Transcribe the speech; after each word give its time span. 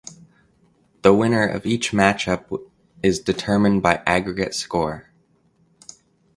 The 1.03 1.13
winner 1.13 1.45
of 1.45 1.67
each 1.67 1.93
match 1.93 2.27
up 2.27 2.51
is 3.03 3.19
determined 3.19 3.83
by 3.83 4.01
aggregate 4.07 4.55
score. 4.55 5.11